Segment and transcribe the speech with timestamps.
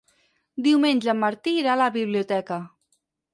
[0.67, 2.59] Diumenge en Martí irà a la biblioteca.